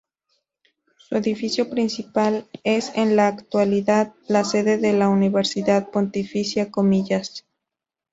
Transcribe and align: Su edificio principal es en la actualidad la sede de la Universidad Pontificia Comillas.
Su 0.97 1.15
edificio 1.15 1.69
principal 1.69 2.47
es 2.63 2.91
en 2.95 3.15
la 3.15 3.27
actualidad 3.27 4.15
la 4.27 4.43
sede 4.43 4.79
de 4.79 4.93
la 4.93 5.07
Universidad 5.09 5.91
Pontificia 5.91 6.71
Comillas. 6.71 7.45